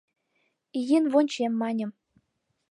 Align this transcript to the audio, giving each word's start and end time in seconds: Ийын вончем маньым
Ийын 0.79 1.05
вончем 1.11 1.53
маньым 1.61 1.91